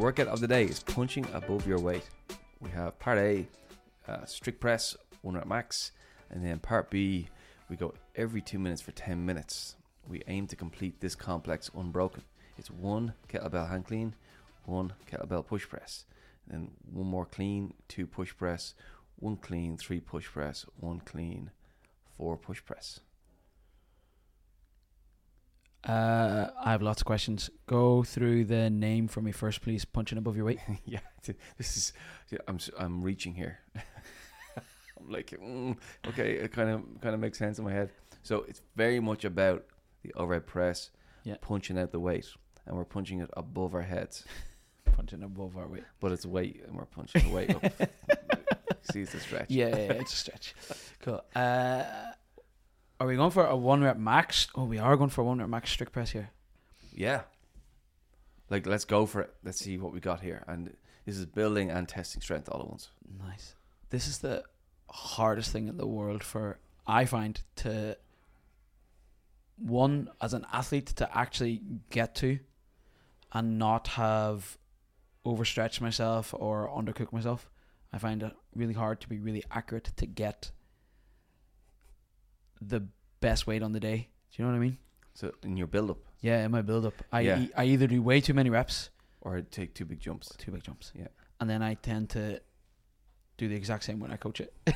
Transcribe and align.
workout 0.00 0.28
of 0.28 0.40
the 0.40 0.48
day 0.48 0.64
is 0.64 0.82
punching 0.82 1.26
above 1.34 1.66
your 1.66 1.78
weight. 1.78 2.08
We 2.58 2.70
have 2.70 2.98
part 2.98 3.18
A, 3.18 3.46
uh, 4.08 4.24
strict 4.24 4.58
press, 4.58 4.96
one 5.20 5.34
rep 5.34 5.46
max, 5.46 5.92
and 6.30 6.42
then 6.42 6.58
part 6.58 6.88
B, 6.88 7.28
we 7.68 7.76
go 7.76 7.92
every 8.16 8.40
two 8.40 8.58
minutes 8.58 8.80
for 8.80 8.92
10 8.92 9.26
minutes. 9.26 9.76
We 10.08 10.22
aim 10.26 10.46
to 10.46 10.56
complete 10.56 11.02
this 11.02 11.14
complex 11.14 11.70
unbroken. 11.76 12.22
It's 12.56 12.70
one 12.70 13.12
kettlebell 13.28 13.68
hang 13.68 13.82
clean, 13.82 14.14
one 14.64 14.94
kettlebell 15.06 15.46
push 15.46 15.68
press, 15.68 16.06
then 16.46 16.70
one 16.90 17.06
more 17.06 17.26
clean, 17.26 17.74
two 17.86 18.06
push 18.06 18.34
press, 18.34 18.72
one 19.16 19.36
clean, 19.36 19.76
three 19.76 20.00
push 20.00 20.28
press, 20.28 20.64
one 20.78 21.00
clean, 21.00 21.50
four 22.16 22.38
push 22.38 22.64
press. 22.64 23.00
Uh, 25.84 26.48
I 26.62 26.72
have 26.72 26.82
lots 26.82 27.00
of 27.00 27.06
questions. 27.06 27.48
Go 27.66 28.02
through 28.02 28.44
the 28.44 28.68
name 28.70 29.08
for 29.08 29.20
me 29.22 29.32
first, 29.32 29.62
please. 29.62 29.84
Punching 29.84 30.18
above 30.18 30.36
your 30.36 30.44
weight. 30.44 30.60
yeah, 30.84 31.00
this 31.56 31.76
is. 31.76 31.92
yeah, 32.30 32.38
I'm 32.46 32.58
I'm 32.78 33.02
reaching 33.02 33.34
here. 33.34 33.58
I'm 33.76 35.10
like, 35.10 35.30
mm, 35.30 35.76
okay, 36.08 36.32
it 36.32 36.52
kind 36.52 36.68
of 36.70 36.82
kind 37.00 37.14
of 37.14 37.20
makes 37.20 37.38
sense 37.38 37.58
in 37.58 37.64
my 37.64 37.72
head. 37.72 37.90
So 38.22 38.44
it's 38.48 38.60
very 38.76 39.00
much 39.00 39.24
about 39.24 39.64
the 40.02 40.12
overhead 40.14 40.46
press, 40.46 40.90
Yeah. 41.24 41.36
punching 41.40 41.78
out 41.78 41.90
the 41.92 42.00
weight, 42.00 42.26
and 42.66 42.76
we're 42.76 42.84
punching 42.84 43.20
it 43.20 43.30
above 43.34 43.74
our 43.74 43.80
heads, 43.82 44.24
Punching 44.96 45.22
above 45.22 45.56
our 45.56 45.66
weight. 45.66 45.84
but 46.00 46.12
it's 46.12 46.26
weight, 46.26 46.62
and 46.66 46.76
we're 46.76 46.84
punching 46.84 47.22
the 47.22 47.30
weight 47.34 47.54
up. 47.54 47.62
See, 48.92 49.00
it's 49.00 49.14
a 49.14 49.20
stretch. 49.20 49.46
Yeah, 49.50 49.68
yeah, 49.68 49.76
yeah, 49.76 49.92
it's 49.92 50.12
a 50.12 50.16
stretch. 50.16 50.54
Cool. 51.00 51.22
Uh, 51.34 51.82
are 53.00 53.06
we 53.06 53.16
going 53.16 53.30
for 53.30 53.46
a 53.46 53.56
one 53.56 53.82
rep 53.82 53.96
max? 53.96 54.46
Oh, 54.54 54.64
we 54.64 54.78
are 54.78 54.96
going 54.96 55.10
for 55.10 55.22
a 55.22 55.24
one 55.24 55.38
rep 55.38 55.48
max 55.48 55.70
strict 55.70 55.92
press 55.92 56.10
here. 56.10 56.30
Yeah. 56.92 57.22
Like, 58.50 58.66
let's 58.66 58.84
go 58.84 59.06
for 59.06 59.22
it. 59.22 59.34
Let's 59.42 59.58
see 59.58 59.78
what 59.78 59.92
we 59.92 60.00
got 60.00 60.20
here. 60.20 60.44
And 60.46 60.76
this 61.06 61.16
is 61.16 61.24
building 61.24 61.70
and 61.70 61.88
testing 61.88 62.20
strength 62.20 62.48
all 62.50 62.60
at 62.60 62.68
once. 62.68 62.90
Nice. 63.26 63.54
This 63.88 64.06
is 64.06 64.18
the 64.18 64.44
hardest 64.90 65.50
thing 65.50 65.68
in 65.68 65.78
the 65.78 65.86
world 65.86 66.22
for 66.22 66.58
I 66.86 67.06
find 67.06 67.40
to 67.56 67.96
one 69.56 70.10
as 70.20 70.34
an 70.34 70.46
athlete 70.52 70.86
to 70.86 71.16
actually 71.16 71.62
get 71.90 72.14
to 72.16 72.38
and 73.32 73.58
not 73.58 73.88
have 73.88 74.58
overstretched 75.24 75.80
myself 75.80 76.34
or 76.36 76.68
undercooked 76.68 77.12
myself. 77.12 77.48
I 77.92 77.98
find 77.98 78.22
it 78.22 78.32
really 78.54 78.74
hard 78.74 79.00
to 79.00 79.08
be 79.08 79.18
really 79.18 79.44
accurate 79.50 79.92
to 79.96 80.06
get 80.06 80.50
the 82.60 82.86
best 83.20 83.46
weight 83.46 83.62
on 83.62 83.72
the 83.72 83.80
day. 83.80 84.08
Do 84.30 84.42
you 84.42 84.44
know 84.44 84.52
what 84.52 84.56
I 84.58 84.60
mean? 84.60 84.78
So 85.14 85.32
in 85.42 85.56
your 85.56 85.66
build 85.66 85.90
up, 85.90 85.98
Yeah, 86.20 86.44
in 86.44 86.50
my 86.50 86.62
build 86.62 86.86
up, 86.86 86.94
I 87.12 87.20
Yeah. 87.22 87.40
e- 87.40 87.50
I 87.56 87.64
either 87.64 87.86
do 87.86 88.02
way 88.02 88.20
too 88.20 88.34
many 88.34 88.50
reps, 88.50 88.90
or 89.20 89.40
take 89.42 89.74
two 89.74 89.84
big 89.84 90.00
jumps. 90.00 90.34
two 90.38 90.50
big 90.52 90.62
jumps. 90.62 90.92
Yeah. 90.94 91.08
And 91.40 91.48
then 91.50 91.62
I 91.62 91.74
tend 91.74 92.10
to 92.10 92.40
do 93.38 93.48
the 93.48 93.54
exact 93.56 93.84
same 93.84 93.98
when 94.00 94.10
I 94.10 94.16
coach 94.16 94.40
it. 94.40 94.52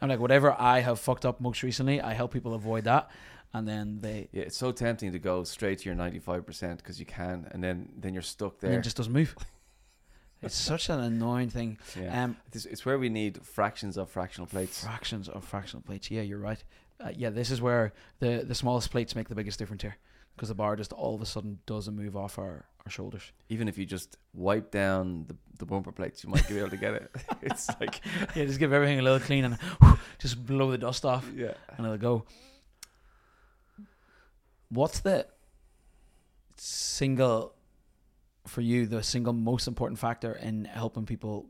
I'm 0.00 0.08
like, 0.08 0.18
whatever 0.20 0.54
I 0.58 0.80
have 0.80 0.98
fucked 1.00 1.24
up 1.24 1.40
most 1.40 1.62
recently, 1.62 2.00
I 2.00 2.12
help 2.12 2.32
people 2.32 2.54
avoid 2.54 2.84
that. 2.84 3.10
And 3.54 3.66
then 3.66 4.00
they 4.00 4.28
Yeah, 4.32 4.42
it's 4.42 4.56
so 4.56 4.72
tempting 4.72 5.12
to 5.12 5.18
go 5.18 5.44
straight 5.44 5.78
to 5.78 5.84
your 5.86 5.94
ninety 5.94 6.18
five 6.18 6.44
percent 6.44 6.78
because 6.78 7.00
you 7.00 7.06
can, 7.06 7.48
and 7.52 7.62
then 7.64 7.88
then 7.96 8.12
you're 8.12 8.22
stuck 8.22 8.58
there. 8.60 8.70
then 8.70 8.80
it 8.80 8.82
just 8.82 8.96
doesn't 8.96 9.12
move. 9.12 9.34
It's 10.42 10.54
such 10.54 10.88
an 10.90 11.00
annoying 11.00 11.50
thing. 11.50 11.78
yeah. 12.00 12.24
Um, 12.24 12.36
it's, 12.52 12.66
it's 12.66 12.84
where 12.84 12.98
we 12.98 13.08
need 13.08 13.44
fractions 13.44 13.96
of 13.96 14.10
fractional 14.10 14.46
plates. 14.46 14.84
fractions 14.84 15.28
of 15.28 15.44
fractional 15.44 15.82
plates. 15.82 16.10
Yeah, 16.10 16.22
you're 16.22 16.38
right. 16.38 16.62
Uh, 17.00 17.10
yeah, 17.14 17.30
this 17.30 17.50
is 17.50 17.60
where 17.60 17.92
the 18.20 18.44
the 18.46 18.54
smallest 18.54 18.90
plates 18.90 19.14
make 19.14 19.28
the 19.28 19.34
biggest 19.34 19.58
difference 19.58 19.82
here, 19.82 19.96
because 20.34 20.48
the 20.48 20.54
bar 20.54 20.76
just 20.76 20.92
all 20.92 21.14
of 21.14 21.20
a 21.20 21.26
sudden 21.26 21.58
doesn't 21.66 21.94
move 21.94 22.16
off 22.16 22.38
our, 22.38 22.64
our 22.84 22.90
shoulders. 22.90 23.32
Even 23.50 23.68
if 23.68 23.76
you 23.76 23.84
just 23.84 24.16
wipe 24.32 24.70
down 24.70 25.26
the, 25.28 25.36
the 25.58 25.66
bumper 25.66 25.92
plates, 25.92 26.24
you 26.24 26.30
might 26.30 26.48
be 26.48 26.58
able 26.58 26.70
to 26.70 26.76
get 26.78 26.94
it. 26.94 27.10
it's 27.42 27.68
like 27.80 28.00
yeah, 28.34 28.44
just 28.46 28.58
give 28.58 28.72
everything 28.72 28.98
a 28.98 29.02
little 29.02 29.20
clean 29.20 29.44
and 29.44 29.58
just 30.18 30.44
blow 30.46 30.70
the 30.70 30.78
dust 30.78 31.04
off. 31.04 31.28
yeah. 31.34 31.52
and 31.76 31.84
it'll 31.86 31.98
go. 31.98 32.24
What's 34.68 35.00
the 35.00 35.26
single 36.56 37.55
for 38.48 38.60
you? 38.60 38.86
The 38.86 39.02
single 39.02 39.32
most 39.32 39.66
important 39.68 39.98
factor 39.98 40.32
in 40.32 40.64
helping 40.64 41.06
people, 41.06 41.46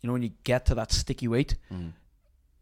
you 0.00 0.06
know, 0.06 0.12
when 0.12 0.22
you 0.22 0.32
get 0.44 0.66
to 0.66 0.74
that 0.76 0.92
sticky 0.92 1.28
weight 1.28 1.56
Mm. 1.70 1.92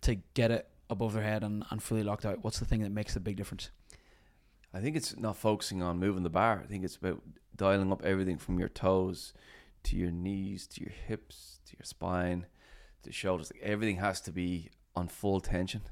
to 0.03 0.15
get 0.35 0.51
it 0.51 0.69
above 0.89 1.13
their 1.13 1.23
head 1.23 1.43
and, 1.45 1.65
and 1.71 1.83
fully 1.83 2.03
locked 2.03 2.25
out. 2.27 2.43
What's 2.43 2.59
the 2.59 2.65
thing 2.65 2.81
that 2.83 2.91
makes 2.93 3.15
the 3.15 3.21
big 3.21 3.37
difference? 3.37 3.71
I 4.73 4.81
think 4.81 4.97
it's 4.97 5.17
not 5.17 5.37
focusing 5.37 5.83
on 5.83 5.99
moving 5.99 6.23
the 6.23 6.31
bar. 6.31 6.61
I 6.65 6.67
think 6.67 6.85
it's 6.85 6.97
about 6.97 7.23
dialing 7.57 7.93
up 7.93 8.05
everything 8.05 8.39
from 8.39 8.59
your 8.59 8.69
toes 8.69 9.33
to 9.85 9.97
your 9.97 10.11
knees 10.11 10.67
to 10.69 10.81
your 10.81 10.93
hips 10.93 11.59
to 11.67 11.77
your 11.79 11.85
spine 11.85 12.47
to 13.03 13.13
shoulders. 13.13 13.51
Like 13.53 13.63
everything 13.63 13.97
has 13.97 14.21
to 14.23 14.33
be 14.33 14.71
on 14.95 15.09
full 15.09 15.41
tension. 15.41 15.83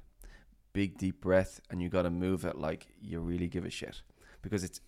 Big 0.73 0.99
deep 0.99 1.21
breath, 1.21 1.61
and 1.71 1.81
you 1.83 1.89
got 1.89 2.03
to 2.03 2.11
move 2.11 2.45
it 2.45 2.57
like 2.59 2.87
you 3.01 3.19
really 3.21 3.49
give 3.49 3.65
a 3.65 3.71
shit 3.71 4.03
because 4.43 4.63
it's 4.63 4.81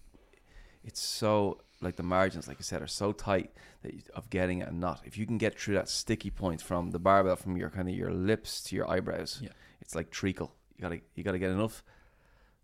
it's 0.84 1.00
so 1.00 1.60
like 1.82 1.96
the 1.96 2.02
margins, 2.02 2.46
like 2.46 2.58
I 2.58 2.62
said, 2.62 2.82
are 2.82 2.86
so 2.86 3.12
tight 3.12 3.50
that 3.82 3.94
you, 3.94 4.00
of 4.14 4.28
getting 4.30 4.58
it 4.60 4.68
and 4.68 4.80
not. 4.80 5.00
If 5.04 5.16
you 5.16 5.26
can 5.26 5.38
get 5.38 5.58
through 5.58 5.74
that 5.74 5.88
sticky 5.88 6.30
point 6.30 6.60
from 6.60 6.90
the 6.90 6.98
barbell, 6.98 7.36
from 7.36 7.56
your 7.56 7.70
kind 7.70 7.88
of 7.88 7.94
your 7.94 8.12
lips 8.12 8.62
to 8.64 8.76
your 8.76 8.88
eyebrows, 8.90 9.38
Yeah. 9.42 9.50
it's 9.80 9.94
like 9.94 10.10
treacle. 10.10 10.54
You 10.76 10.82
gotta 10.82 11.00
you 11.14 11.24
gotta 11.24 11.38
get 11.38 11.50
enough 11.50 11.82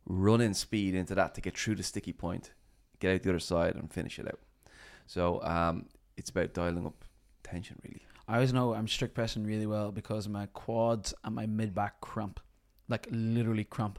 running 0.05 0.55
speed 0.55 0.95
into 0.95 1.15
that 1.15 1.35
to 1.35 1.41
get 1.41 1.57
through 1.59 1.77
the 1.77 1.83
sticky 1.83 2.13
point, 2.13 2.53
get 3.01 3.15
out 3.15 3.23
the 3.23 3.31
other 3.31 3.39
side 3.39 3.75
and 3.75 3.91
finish 3.93 4.19
it 4.19 4.27
out. 4.27 4.39
So 5.07 5.43
um, 5.43 5.87
it's 6.17 6.31
about 6.31 6.53
dialing 6.55 6.87
up 6.87 7.05
tension 7.43 7.79
really. 7.85 8.03
I 8.29 8.35
always 8.35 8.53
know 8.53 8.75
I'm 8.75 8.89
strict 8.89 9.15
pressing 9.15 9.45
really 9.45 9.67
well 9.67 9.93
because 9.93 10.29
my 10.29 10.47
quads 10.47 11.15
and 11.25 11.35
my 11.35 11.47
mid 11.47 11.75
back 11.75 12.01
cramp, 12.01 12.41
like 12.89 13.07
literally 13.11 13.65
cramp, 13.65 13.99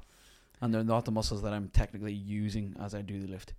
and 0.62 0.74
they're 0.74 0.84
not 0.84 1.06
the 1.06 1.12
muscles 1.12 1.42
that 1.44 1.54
I'm 1.54 1.70
technically 1.70 2.14
using 2.14 2.76
as 2.80 2.94
I 2.94 3.02
do 3.02 3.20
the 3.20 3.28
lift. 3.28 3.54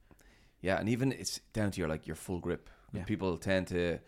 Yeah, 0.60 0.78
and 0.78 0.88
even 0.88 1.12
it's 1.12 1.40
down 1.52 1.70
to 1.70 1.80
your 1.80 1.88
like 1.88 2.06
your 2.06 2.16
full 2.16 2.40
grip. 2.40 2.68
Yeah. 2.92 3.04
People 3.04 3.36
tend 3.38 3.68
to 3.68 3.98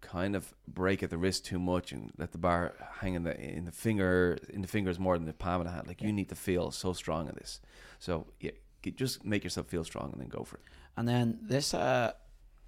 kind 0.00 0.36
of 0.36 0.52
break 0.68 1.02
at 1.02 1.10
the 1.10 1.16
wrist 1.16 1.46
too 1.46 1.58
much 1.58 1.92
and 1.92 2.10
let 2.18 2.32
the 2.32 2.38
bar 2.38 2.74
hang 3.00 3.14
in 3.14 3.22
the 3.22 3.38
in 3.40 3.64
the 3.64 3.72
finger 3.72 4.38
in 4.50 4.60
the 4.60 4.68
fingers 4.68 4.98
more 4.98 5.16
than 5.16 5.26
the 5.26 5.32
palm 5.32 5.60
of 5.60 5.66
the 5.66 5.72
hand. 5.72 5.86
Like 5.86 6.02
you 6.02 6.12
need 6.12 6.28
to 6.28 6.34
feel 6.34 6.70
so 6.70 6.92
strong 6.92 7.28
in 7.28 7.34
this. 7.36 7.60
So 7.98 8.26
yeah, 8.40 8.50
get, 8.82 8.96
just 8.96 9.24
make 9.24 9.44
yourself 9.44 9.66
feel 9.68 9.84
strong 9.84 10.10
and 10.12 10.20
then 10.20 10.28
go 10.28 10.44
for 10.44 10.56
it. 10.56 10.62
And 10.96 11.08
then 11.08 11.38
this 11.42 11.74
uh, 11.74 12.12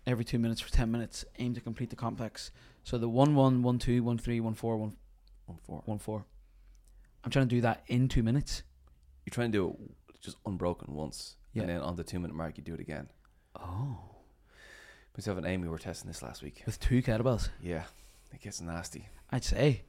every 0.07 0.25
two 0.25 0.39
minutes 0.39 0.61
for 0.61 0.71
ten 0.71 0.91
minutes, 0.91 1.25
aim 1.39 1.55
to 1.55 1.61
complete 1.61 1.91
the 1.91 1.97
complex. 1.97 2.51
So 2.85 2.97
the 2.99 3.09
one 3.09 3.35
one, 3.35 3.63
one 3.63 3.79
two, 3.79 4.03
one 4.03 4.19
three, 4.19 4.41
one 4.41 4.55
four, 4.55 4.77
one 4.77 4.97
One 5.47 5.59
four. 5.67 5.83
one 5.85 5.99
four. 5.99 6.25
I'm 7.25 7.31
trying 7.31 7.49
to 7.49 7.55
do 7.55 7.61
that 7.63 7.83
in 7.89 8.09
two 8.09 8.23
minutes. 8.23 8.63
You're 9.25 9.35
trying 9.35 9.51
to 9.53 9.59
do 9.59 9.77
it 10.15 10.21
just 10.21 10.37
unbroken 10.47 10.95
once, 10.95 11.37
Yeah. 11.57 11.63
and 11.63 11.71
then 11.71 11.81
on 11.81 11.97
the 11.97 12.05
two 12.05 12.19
minute 12.21 12.35
mark 12.37 12.57
you 12.59 12.63
do 12.65 12.75
it 12.75 12.81
again. 12.81 13.09
Oh. 13.59 13.99
Myself 15.17 15.39
and 15.39 15.47
Amy 15.47 15.67
were 15.69 15.79
testing 15.79 16.09
this 16.09 16.23
last 16.23 16.43
week. 16.43 16.63
With 16.67 16.79
two 16.79 17.03
kettlebells. 17.03 17.49
Yeah, 17.63 17.85
it 18.33 18.41
gets 18.43 18.61
nasty. 18.61 19.09
I'd 19.31 19.45
say. 19.45 19.83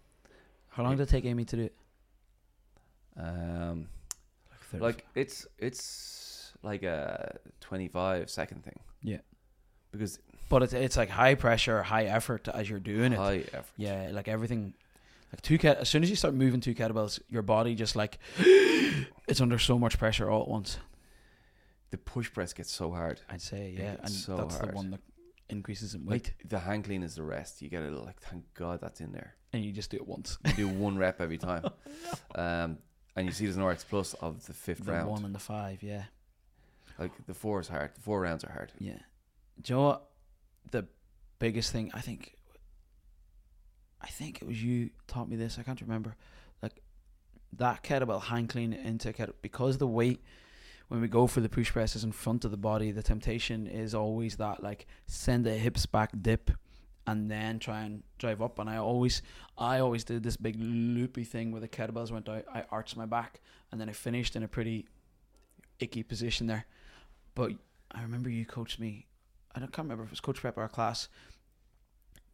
How 0.69 0.83
long 0.83 0.93
Yeah. 0.93 0.97
did 0.99 1.07
it 1.09 1.11
take 1.11 1.25
Amy 1.25 1.43
to 1.45 1.55
do 1.55 1.63
it? 1.63 1.75
Um, 3.17 3.87
Like, 4.73 4.81
like 4.81 5.05
it's 5.15 5.47
it's 5.57 6.53
like 6.61 6.83
a 6.83 7.39
twenty 7.61 7.87
five 7.87 8.29
second 8.29 8.63
thing. 8.63 8.79
Yeah. 9.01 9.19
because 9.91 10.19
but 10.49 10.63
it's 10.63 10.73
it's 10.73 10.95
like 10.97 11.09
high 11.09 11.35
pressure, 11.35 11.83
high 11.83 12.05
effort 12.05 12.47
as 12.47 12.69
you're 12.69 12.79
doing 12.79 13.13
it. 13.13 13.17
high 13.17 13.43
effort. 13.53 13.65
Yeah, 13.77 14.09
like 14.13 14.27
everything. 14.27 14.73
Like 15.33 15.41
two 15.41 15.57
ket. 15.57 15.77
As 15.79 15.89
soon 15.89 16.03
as 16.03 16.09
you 16.09 16.15
start 16.15 16.33
moving 16.35 16.61
two 16.61 16.73
kettlebells, 16.75 17.19
your 17.29 17.41
body 17.41 17.75
just 17.75 17.95
like 17.95 18.17
it's 18.39 19.41
under 19.41 19.59
so 19.59 19.77
much 19.77 19.97
pressure 19.97 20.29
all 20.29 20.41
at 20.43 20.47
once. 20.47 20.77
The 21.91 21.97
push 21.97 22.31
press 22.33 22.53
gets 22.53 22.71
so 22.71 22.91
hard. 22.91 23.21
I'd 23.29 23.41
say 23.41 23.75
Yeah, 23.77 23.95
and 24.01 24.09
so 24.09 24.35
that's 24.37 24.57
hard. 24.57 24.71
the 24.71 24.75
one 24.75 24.91
that 24.91 24.99
increases 25.49 25.93
in 25.95 26.05
weight, 26.05 26.33
Like 26.39 26.49
the 26.49 26.59
hang 26.59 26.83
clean 26.83 27.01
is 27.03 27.15
the 27.15 27.23
rest. 27.23 27.61
You 27.61 27.69
get 27.69 27.83
it 27.83 27.91
like 27.93 28.19
thank 28.19 28.43
God 28.53 28.81
that's 28.81 28.99
in 28.99 29.11
there. 29.13 29.35
and 29.53 29.63
you 29.63 29.71
just 29.71 29.89
do 29.91 29.97
it 29.97 30.05
once. 30.07 30.37
You 30.45 30.53
do 30.53 30.67
one 30.85 30.97
rep 30.97 31.21
every 31.21 31.37
time, 31.37 31.63
um, 32.35 32.77
and 33.15 33.25
you 33.25 33.31
see 33.31 33.45
there's 33.45 33.55
an 33.57 33.63
RX 33.63 33.85
plus 33.85 34.13
of 34.15 34.45
the 34.45 34.53
fifth 34.53 34.83
the 34.85 34.91
round. 34.91 35.09
one 35.09 35.23
and 35.23 35.33
the 35.33 35.39
five, 35.39 35.81
yeah, 35.81 36.03
Like 36.99 37.11
the 37.25 37.33
four 37.33 37.61
is 37.61 37.69
hard. 37.69 37.95
The 37.95 38.01
four 38.01 38.19
rounds 38.21 38.43
are 38.43 38.51
hard. 38.51 38.73
yeah. 38.79 38.99
Do 39.61 39.73
you 39.73 39.79
know 39.79 39.85
what? 39.85 40.09
The 40.71 40.85
biggest 41.39 41.71
thing 41.71 41.89
I 41.93 42.01
think, 42.01 42.35
I 44.01 44.07
think 44.07 44.41
it 44.41 44.47
was 44.47 44.61
you 44.61 44.89
taught 45.07 45.29
me 45.29 45.35
this. 45.35 45.57
I 45.57 45.63
can't 45.63 45.79
remember. 45.81 46.15
Like 46.61 46.81
that 47.53 47.83
kettlebell 47.83 48.21
hang 48.23 48.47
clean 48.47 48.73
into 48.73 49.13
kettle 49.13 49.35
because 49.41 49.77
the 49.77 49.87
weight 49.87 50.21
when 50.87 51.01
we 51.01 51.07
go 51.07 51.27
for 51.27 51.41
the 51.41 51.49
push 51.49 51.71
presses 51.71 52.03
in 52.03 52.11
front 52.11 52.45
of 52.45 52.51
the 52.51 52.57
body, 52.57 52.91
the 52.91 53.03
temptation 53.03 53.67
is 53.67 53.93
always 53.93 54.37
that 54.37 54.63
like 54.63 54.87
send 55.05 55.45
the 55.45 55.53
hips 55.53 55.85
back 55.85 56.11
dip 56.21 56.51
and 57.05 57.29
then 57.29 57.59
try 57.59 57.81
and 57.81 58.03
drive 58.17 58.41
up. 58.41 58.59
And 58.59 58.69
I 58.69 58.77
always, 58.77 59.21
I 59.57 59.79
always 59.79 60.03
did 60.03 60.23
this 60.23 60.37
big 60.37 60.55
loopy 60.59 61.23
thing 61.23 61.51
where 61.51 61.61
the 61.61 61.67
kettlebells 61.67 62.11
went 62.11 62.29
out. 62.29 62.45
I 62.53 62.63
arched 62.71 62.97
my 62.97 63.05
back 63.05 63.41
and 63.71 63.79
then 63.79 63.89
I 63.89 63.93
finished 63.93 64.35
in 64.35 64.43
a 64.43 64.47
pretty 64.47 64.87
icky 65.79 66.03
position 66.03 66.47
there. 66.47 66.65
But 67.35 67.51
I 67.91 68.01
remember 68.01 68.29
you 68.29 68.45
coached 68.45 68.79
me. 68.79 69.07
I 69.55 69.59
don't 69.59 69.71
can't 69.71 69.85
remember 69.85 70.03
if 70.03 70.09
it 70.09 70.11
was 70.11 70.19
coach 70.19 70.39
prep 70.39 70.57
or 70.57 70.63
a 70.63 70.69
class 70.69 71.09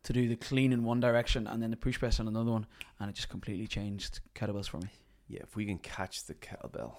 to 0.03 0.13
do 0.13 0.27
the 0.27 0.35
clean 0.35 0.73
in 0.73 0.83
one 0.83 0.99
direction 0.99 1.47
and 1.47 1.61
then 1.63 1.71
the 1.71 1.77
push 1.77 1.97
press 1.97 2.19
in 2.19 2.27
another 2.27 2.51
one, 2.51 2.65
and 2.99 3.09
it 3.09 3.13
just 3.15 3.29
completely 3.29 3.67
changed 3.67 4.19
kettlebells 4.35 4.67
for 4.67 4.77
me. 4.77 4.89
Yeah, 5.29 5.39
if 5.43 5.55
we 5.55 5.65
can 5.65 5.77
catch 5.77 6.25
the 6.25 6.33
kettlebell 6.33 6.95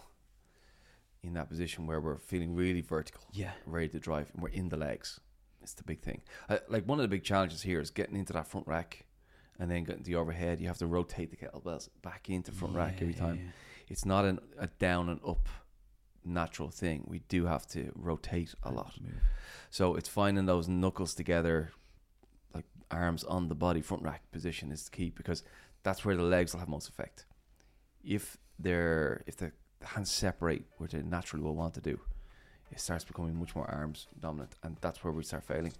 in 1.24 1.34
that 1.34 1.48
position 1.48 1.86
where 1.86 2.00
we're 2.00 2.18
feeling 2.18 2.54
really 2.54 2.80
vertical, 2.80 3.22
Yeah, 3.32 3.52
ready 3.66 3.88
to 3.88 3.98
drive, 3.98 4.30
and 4.32 4.42
we're 4.42 4.50
in 4.50 4.68
the 4.68 4.76
legs, 4.76 5.20
it's 5.62 5.74
the 5.74 5.82
big 5.84 6.00
thing. 6.00 6.22
Uh, 6.48 6.58
like 6.68 6.86
one 6.86 6.98
of 6.98 7.02
the 7.02 7.08
big 7.08 7.24
challenges 7.24 7.62
here 7.62 7.80
is 7.80 7.90
getting 7.90 8.16
into 8.16 8.32
that 8.34 8.46
front 8.46 8.66
rack, 8.66 9.06
and 9.58 9.70
then 9.70 9.84
getting 9.84 10.02
the 10.02 10.16
overhead. 10.16 10.60
You 10.60 10.66
have 10.68 10.78
to 10.78 10.86
rotate 10.86 11.30
the 11.30 11.36
kettlebells 11.36 11.88
back 12.02 12.28
into 12.28 12.52
front 12.52 12.74
rack 12.74 13.00
every 13.00 13.14
time. 13.14 13.52
It's 13.88 14.04
not 14.04 14.24
an, 14.24 14.40
a 14.58 14.66
down 14.66 15.08
and 15.08 15.20
up 15.26 15.48
natural 16.24 16.70
thing. 16.70 17.04
We 17.06 17.20
do 17.28 17.46
have 17.46 17.66
to 17.68 17.92
rotate 17.94 18.54
a 18.62 18.70
lot. 18.72 18.94
So 19.70 19.94
it's 19.94 20.08
finding 20.08 20.46
those 20.46 20.68
knuckles 20.68 21.14
together, 21.14 21.70
like 22.54 22.64
arms 22.90 23.24
on 23.24 23.48
the 23.48 23.54
body, 23.54 23.80
front 23.80 24.02
rack 24.02 24.22
position 24.32 24.72
is 24.72 24.84
the 24.84 24.90
key 24.90 25.10
because 25.10 25.42
that's 25.82 26.04
where 26.04 26.16
the 26.16 26.22
legs 26.22 26.52
will 26.52 26.60
have 26.60 26.68
most 26.68 26.88
effect. 26.88 27.26
If 28.02 28.38
they're 28.58 29.22
if 29.26 29.36
hands 29.84 30.10
separate, 30.10 30.64
which 30.78 30.92
they 30.92 31.02
naturally 31.02 31.44
will 31.44 31.54
want 31.54 31.74
to 31.74 31.80
do, 31.80 32.00
it 32.70 32.80
starts 32.80 33.04
becoming 33.04 33.38
much 33.38 33.54
more 33.54 33.70
arms 33.70 34.06
dominant, 34.20 34.54
and 34.62 34.76
that's 34.80 35.02
where 35.04 35.12
we 35.12 35.22
start 35.22 35.44
failing. 35.44 35.72